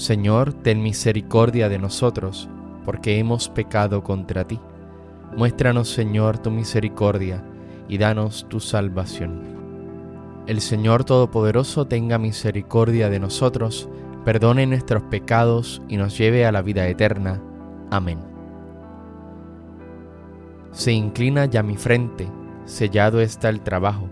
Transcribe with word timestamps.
Señor, 0.00 0.54
ten 0.54 0.82
misericordia 0.82 1.68
de 1.68 1.78
nosotros, 1.78 2.48
porque 2.86 3.18
hemos 3.18 3.50
pecado 3.50 4.02
contra 4.02 4.46
ti. 4.46 4.58
Muéstranos, 5.36 5.90
Señor, 5.90 6.38
tu 6.38 6.50
misericordia 6.50 7.44
y 7.86 7.98
danos 7.98 8.46
tu 8.48 8.60
salvación. 8.60 9.42
El 10.46 10.62
Señor 10.62 11.04
Todopoderoso 11.04 11.86
tenga 11.86 12.16
misericordia 12.16 13.10
de 13.10 13.20
nosotros, 13.20 13.90
perdone 14.24 14.66
nuestros 14.66 15.02
pecados 15.02 15.82
y 15.86 15.98
nos 15.98 16.16
lleve 16.16 16.46
a 16.46 16.52
la 16.52 16.62
vida 16.62 16.88
eterna. 16.88 17.38
Amén. 17.90 18.20
Se 20.72 20.92
inclina 20.92 21.44
ya 21.44 21.62
mi 21.62 21.76
frente, 21.76 22.26
sellado 22.64 23.20
está 23.20 23.50
el 23.50 23.60
trabajo. 23.60 24.08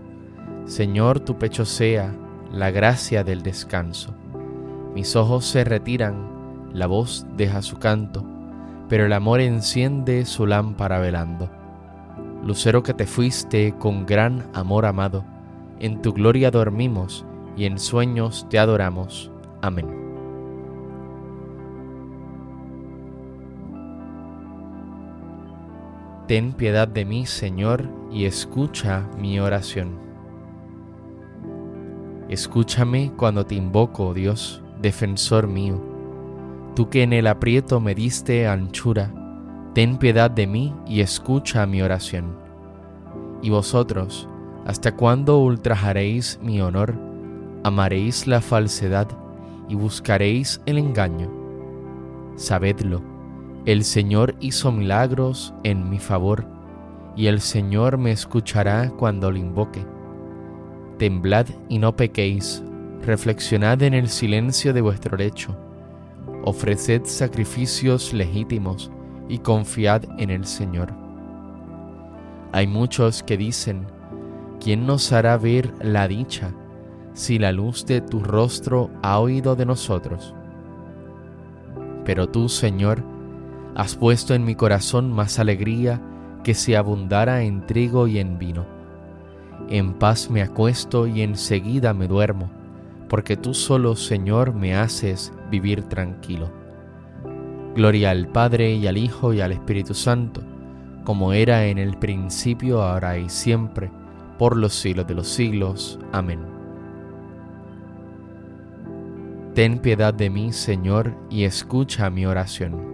Señor, 0.65 1.19
tu 1.19 1.39
pecho 1.39 1.65
sea 1.65 2.15
la 2.51 2.69
gracia 2.69 3.23
del 3.23 3.41
descanso. 3.41 4.18
Mis 4.93 5.15
ojos 5.15 5.45
se 5.45 5.63
retiran, 5.63 6.71
la 6.73 6.87
voz 6.87 7.25
deja 7.37 7.61
su 7.61 7.77
canto, 7.77 8.25
pero 8.87 9.05
el 9.05 9.13
amor 9.13 9.39
enciende 9.39 10.25
su 10.25 10.47
lámpara 10.47 10.99
velando. 10.99 11.49
Lucero 12.43 12.81
que 12.81 12.93
te 12.93 13.05
fuiste 13.05 13.75
con 13.77 14.05
gran 14.05 14.49
amor 14.53 14.85
amado, 14.85 15.23
en 15.79 16.01
tu 16.01 16.11
gloria 16.13 16.49
dormimos 16.49 17.25
y 17.55 17.65
en 17.65 17.77
sueños 17.77 18.47
te 18.49 18.57
adoramos. 18.57 19.31
Amén. 19.61 19.87
Ten 26.27 26.53
piedad 26.53 26.87
de 26.87 27.05
mí, 27.05 27.25
Señor, 27.25 27.89
y 28.11 28.25
escucha 28.25 29.07
mi 29.17 29.39
oración. 29.39 29.99
Escúchame 32.29 33.11
cuando 33.17 33.45
te 33.45 33.55
invoco, 33.55 34.13
Dios 34.13 34.63
defensor 34.79 35.47
mío. 35.47 35.79
Tú 36.75 36.89
que 36.89 37.03
en 37.03 37.13
el 37.13 37.27
aprieto 37.27 37.79
me 37.79 37.95
diste 37.95 38.47
anchura, 38.47 39.11
ten 39.73 39.97
piedad 39.97 40.31
de 40.31 40.47
mí 40.47 40.73
y 40.87 41.01
escucha 41.01 41.65
mi 41.65 41.81
oración. 41.81 42.37
Y 43.41 43.49
vosotros, 43.49 44.27
¿hasta 44.65 44.95
cuándo 44.95 45.39
ultrajaréis 45.39 46.39
mi 46.41 46.61
honor? 46.61 46.95
Amaréis 47.63 48.27
la 48.27 48.41
falsedad 48.41 49.07
y 49.67 49.75
buscaréis 49.75 50.61
el 50.65 50.77
engaño. 50.77 51.29
Sabedlo, 52.35 53.01
el 53.65 53.83
Señor 53.83 54.35
hizo 54.39 54.71
milagros 54.71 55.53
en 55.63 55.89
mi 55.89 55.99
favor, 55.99 56.45
y 57.15 57.27
el 57.27 57.41
Señor 57.41 57.97
me 57.97 58.11
escuchará 58.11 58.89
cuando 58.91 59.29
lo 59.31 59.37
invoque. 59.37 59.85
Temblad 60.97 61.47
y 61.67 61.79
no 61.79 61.95
pequéis, 61.95 62.63
reflexionad 63.09 63.81
en 63.81 63.95
el 63.95 64.07
silencio 64.07 64.71
de 64.71 64.81
vuestro 64.81 65.17
lecho, 65.17 65.57
ofreced 66.43 67.05
sacrificios 67.05 68.13
legítimos 68.13 68.91
y 69.27 69.39
confiad 69.39 70.03
en 70.19 70.29
el 70.29 70.45
Señor. 70.45 70.93
Hay 72.51 72.67
muchos 72.67 73.23
que 73.23 73.35
dicen, 73.35 73.87
¿quién 74.63 74.85
nos 74.85 75.11
hará 75.11 75.37
ver 75.37 75.73
la 75.81 76.07
dicha 76.07 76.53
si 77.13 77.39
la 77.39 77.51
luz 77.51 77.83
de 77.87 77.99
tu 77.99 78.19
rostro 78.19 78.91
ha 79.01 79.17
oído 79.17 79.55
de 79.55 79.65
nosotros? 79.65 80.35
Pero 82.05 82.29
tú, 82.29 82.47
Señor, 82.47 83.03
has 83.73 83.95
puesto 83.95 84.35
en 84.35 84.45
mi 84.45 84.53
corazón 84.53 85.11
más 85.11 85.39
alegría 85.39 85.99
que 86.43 86.53
si 86.53 86.75
abundara 86.75 87.41
en 87.41 87.65
trigo 87.65 88.05
y 88.05 88.19
en 88.19 88.37
vino. 88.37 88.67
En 89.67 89.95
paz 89.95 90.29
me 90.29 90.43
acuesto 90.43 91.07
y 91.07 91.23
enseguida 91.23 91.95
me 91.95 92.07
duermo 92.07 92.58
porque 93.09 93.35
tú 93.35 93.53
solo, 93.53 93.95
Señor, 93.95 94.53
me 94.53 94.75
haces 94.75 95.33
vivir 95.49 95.83
tranquilo. 95.83 96.51
Gloria 97.75 98.11
al 98.11 98.27
Padre 98.27 98.73
y 98.73 98.87
al 98.87 98.97
Hijo 98.97 99.33
y 99.33 99.41
al 99.41 99.51
Espíritu 99.51 99.93
Santo, 99.93 100.41
como 101.03 101.33
era 101.33 101.65
en 101.65 101.79
el 101.79 101.97
principio, 101.97 102.83
ahora 102.83 103.17
y 103.17 103.29
siempre, 103.29 103.91
por 104.37 104.55
los 104.55 104.73
siglos 104.73 105.07
de 105.07 105.15
los 105.15 105.27
siglos. 105.27 105.99
Amén. 106.11 106.39
Ten 109.55 109.79
piedad 109.79 110.13
de 110.13 110.29
mí, 110.29 110.53
Señor, 110.53 111.15
y 111.29 111.43
escucha 111.43 112.09
mi 112.09 112.25
oración. 112.25 112.87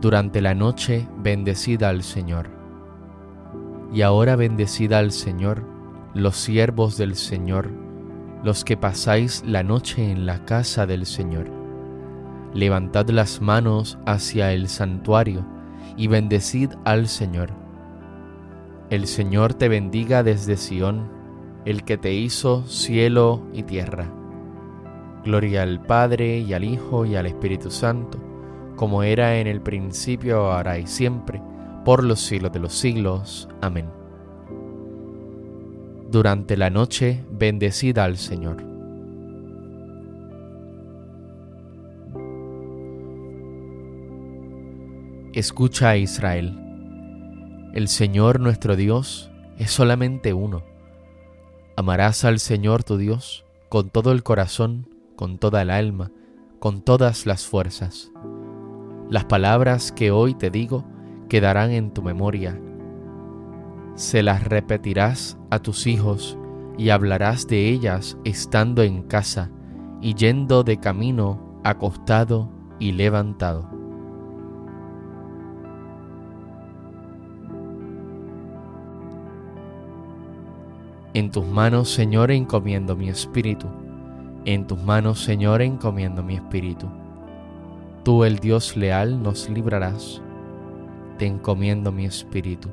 Durante 0.00 0.40
la 0.40 0.54
noche, 0.54 1.08
bendecida 1.18 1.88
al 1.88 2.02
Señor. 2.02 2.48
Y 3.92 4.02
ahora 4.02 4.36
bendecida 4.36 4.98
al 4.98 5.10
Señor, 5.10 5.75
los 6.16 6.36
siervos 6.36 6.96
del 6.96 7.14
Señor, 7.14 7.68
los 8.42 8.64
que 8.64 8.78
pasáis 8.78 9.44
la 9.46 9.62
noche 9.62 10.10
en 10.10 10.24
la 10.24 10.46
casa 10.46 10.86
del 10.86 11.04
Señor. 11.04 11.50
Levantad 12.54 13.10
las 13.10 13.42
manos 13.42 13.98
hacia 14.06 14.52
el 14.54 14.68
santuario 14.68 15.46
y 15.94 16.06
bendecid 16.06 16.70
al 16.86 17.06
Señor. 17.08 17.50
El 18.88 19.06
Señor 19.06 19.52
te 19.52 19.68
bendiga 19.68 20.22
desde 20.22 20.56
Sión, 20.56 21.10
el 21.66 21.84
que 21.84 21.98
te 21.98 22.14
hizo 22.14 22.64
cielo 22.66 23.42
y 23.52 23.64
tierra. 23.64 24.10
Gloria 25.22 25.64
al 25.64 25.82
Padre 25.82 26.38
y 26.38 26.54
al 26.54 26.64
Hijo 26.64 27.04
y 27.04 27.16
al 27.16 27.26
Espíritu 27.26 27.70
Santo, 27.70 28.18
como 28.76 29.02
era 29.02 29.38
en 29.38 29.48
el 29.48 29.60
principio, 29.60 30.50
ahora 30.50 30.78
y 30.78 30.86
siempre, 30.86 31.42
por 31.84 32.02
los 32.02 32.20
siglos 32.20 32.52
de 32.52 32.60
los 32.60 32.72
siglos. 32.72 33.48
Amén 33.60 34.05
durante 36.10 36.56
la 36.56 36.70
noche 36.70 37.24
bendecida 37.30 38.04
al 38.04 38.16
Señor. 38.16 38.64
Escucha 45.32 45.90
a 45.90 45.96
Israel. 45.96 46.58
El 47.74 47.88
Señor 47.88 48.40
nuestro 48.40 48.76
Dios 48.76 49.30
es 49.58 49.70
solamente 49.70 50.32
uno. 50.32 50.64
Amarás 51.76 52.24
al 52.24 52.38
Señor 52.38 52.84
tu 52.84 52.96
Dios 52.96 53.44
con 53.68 53.90
todo 53.90 54.12
el 54.12 54.22
corazón, 54.22 54.88
con 55.14 55.38
toda 55.38 55.60
el 55.60 55.70
alma, 55.70 56.10
con 56.58 56.80
todas 56.80 57.26
las 57.26 57.46
fuerzas. 57.46 58.10
Las 59.10 59.26
palabras 59.26 59.92
que 59.92 60.10
hoy 60.10 60.34
te 60.34 60.50
digo 60.50 60.86
quedarán 61.28 61.70
en 61.70 61.92
tu 61.92 62.02
memoria 62.02 62.58
se 63.96 64.22
las 64.22 64.44
repetirás 64.44 65.38
a 65.50 65.58
tus 65.58 65.86
hijos 65.86 66.38
y 66.78 66.90
hablarás 66.90 67.46
de 67.48 67.70
ellas 67.70 68.18
estando 68.24 68.82
en 68.82 69.02
casa 69.02 69.50
y 70.02 70.14
yendo 70.14 70.62
de 70.62 70.78
camino, 70.78 71.60
acostado 71.64 72.50
y 72.78 72.92
levantado. 72.92 73.70
En 81.14 81.30
tus 81.30 81.46
manos, 81.46 81.88
Señor, 81.88 82.30
encomiendo 82.30 82.94
mi 82.94 83.08
espíritu. 83.08 83.66
En 84.44 84.66
tus 84.66 84.78
manos, 84.78 85.20
Señor, 85.20 85.62
encomiendo 85.62 86.22
mi 86.22 86.34
espíritu. 86.34 86.86
Tú, 88.04 88.24
el 88.24 88.38
Dios 88.38 88.76
leal, 88.76 89.22
nos 89.22 89.48
librarás. 89.48 90.20
Te 91.16 91.24
encomiendo 91.24 91.90
mi 91.90 92.04
espíritu. 92.04 92.68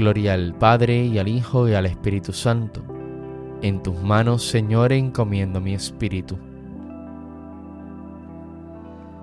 Gloria 0.00 0.32
al 0.32 0.54
Padre 0.54 1.04
y 1.04 1.18
al 1.18 1.28
Hijo 1.28 1.68
y 1.68 1.74
al 1.74 1.84
Espíritu 1.84 2.32
Santo. 2.32 2.80
En 3.60 3.82
tus 3.82 4.00
manos, 4.00 4.42
Señor, 4.42 4.94
encomiendo 4.94 5.60
mi 5.60 5.74
espíritu. 5.74 6.38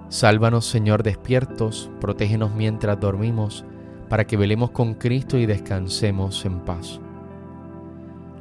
Sálvanos, 0.09 0.67
Señor, 0.67 1.01
despiertos, 1.01 1.89
protégenos 1.99 2.53
mientras 2.53 2.99
dormimos, 2.99 3.65
para 4.07 4.27
que 4.27 4.37
velemos 4.37 4.69
con 4.69 4.93
Cristo 4.93 5.39
y 5.39 5.47
descansemos 5.47 6.45
en 6.45 6.59
paz. 6.59 6.99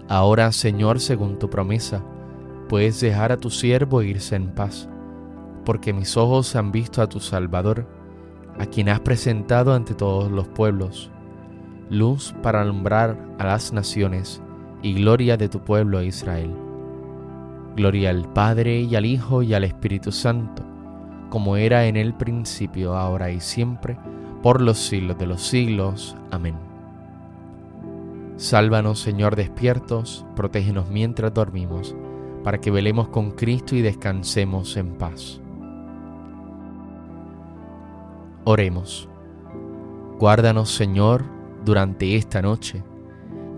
Ahora, 0.07 0.53
Señor, 0.53 1.01
según 1.01 1.39
tu 1.39 1.49
promesa, 1.49 2.05
puedes 2.69 3.01
dejar 3.01 3.33
a 3.33 3.39
tu 3.39 3.49
siervo 3.49 4.03
irse 4.03 4.37
en 4.37 4.49
paz, 4.51 4.91
porque 5.65 5.95
mis 5.95 6.19
ojos 6.19 6.55
han 6.55 6.71
visto 6.71 7.01
a 7.01 7.09
tu 7.09 7.19
Salvador, 7.19 7.87
a 8.59 8.67
quien 8.67 8.91
has 8.91 9.01
presentado 9.01 9.73
ante 9.73 9.95
todos 9.95 10.31
los 10.31 10.47
pueblos 10.49 11.11
luz 11.91 12.35
para 12.43 12.63
alumbrar 12.63 13.17
a 13.39 13.47
las 13.47 13.73
naciones 13.73 14.43
y 14.83 14.95
gloria 14.95 15.37
de 15.37 15.49
tu 15.49 15.61
pueblo 15.61 16.03
Israel. 16.03 16.55
Gloria 17.77 18.11
al 18.11 18.33
Padre 18.33 18.81
y 18.81 18.97
al 18.97 19.05
Hijo 19.05 19.43
y 19.43 19.55
al 19.55 19.65
Espíritu 19.65 20.13
Santo, 20.13 20.63
como 21.29 21.57
era 21.57 21.87
en 21.87 21.97
el 21.97 22.15
principio, 22.15 22.97
ahora 22.97 23.31
y 23.31 23.41
siempre, 23.41 23.99
por 24.43 24.63
los 24.63 24.79
siglos 24.79 25.19
de 25.19 25.27
los 25.27 25.43
siglos. 25.43 26.17
Amén. 26.31 26.55
Sálvanos, 28.37 29.01
Señor, 29.01 29.37
despiertos, 29.37 30.27
protégenos 30.37 30.89
mientras 30.89 31.33
dormimos, 31.35 31.95
para 32.45 32.59
que 32.59 32.71
velemos 32.71 33.09
con 33.09 33.33
Cristo 33.33 33.75
y 33.75 33.83
descansemos 33.83 34.77
en 34.77 34.95
paz. 34.95 35.41
Oremos. 38.45 39.09
Guárdanos, 40.19 40.71
Señor, 40.71 41.36
durante 41.67 42.17
esta 42.17 42.41
noche, 42.41 42.83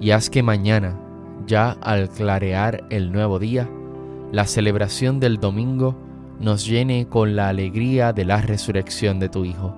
y 0.01 0.11
haz 0.11 0.31
que 0.31 0.43
mañana, 0.43 0.99
ya 1.47 1.73
al 1.83 2.09
clarear 2.09 2.85
el 2.89 3.13
nuevo 3.13 3.39
día, 3.39 3.69
la 4.33 4.47
celebración 4.47 5.21
del 5.21 5.39
domingo 5.39 5.95
nos 6.41 6.67
llene 6.67 7.07
con 7.09 7.37
la 7.37 7.51
alegría 7.51 8.13
de 8.15 8.25
la 8.25 8.41
resurrección 8.41 9.21
de 9.21 9.29
tu 9.29 9.45
Hijo, 9.45 9.75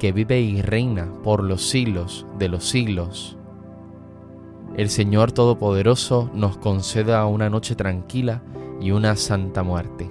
que 0.00 0.10
vive 0.10 0.40
y 0.40 0.62
reina 0.62 1.08
por 1.22 1.44
los 1.44 1.68
siglos 1.68 2.26
de 2.38 2.48
los 2.48 2.68
siglos. 2.68 3.38
El 4.76 4.90
Señor 4.90 5.30
Todopoderoso 5.30 6.30
nos 6.34 6.56
conceda 6.56 7.24
una 7.26 7.48
noche 7.50 7.76
tranquila 7.76 8.42
y 8.80 8.90
una 8.90 9.14
santa 9.14 9.62
muerte. 9.62 10.10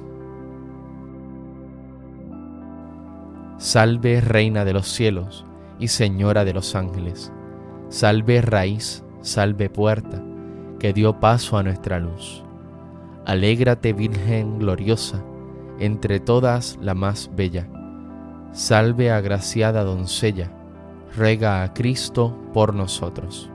Salve 3.58 4.22
Reina 4.22 4.64
de 4.64 4.74
los 4.74 4.88
cielos 4.88 5.46
y 5.80 5.88
Señora 5.88 6.46
de 6.46 6.54
los 6.54 6.76
ángeles. 6.76 7.32
Salve 7.90 8.42
raíz, 8.42 9.04
salve 9.22 9.70
puerta, 9.70 10.22
que 10.80 10.94
dio 10.94 11.20
paso 11.20 11.58
a 11.58 11.64
nuestra 11.64 12.00
luz. 12.00 12.44
Alégrate 13.26 13.94
Virgen 13.94 14.60
gloriosa, 14.60 15.24
entre 15.80 16.20
todas 16.20 16.78
la 16.82 16.94
más 16.94 17.30
bella. 17.36 17.68
Salve 18.52 19.12
agraciada 19.12 19.84
doncella, 19.84 20.52
rega 21.16 21.64
a 21.64 21.74
Cristo 21.74 22.38
por 22.54 22.74
nosotros. 22.74 23.50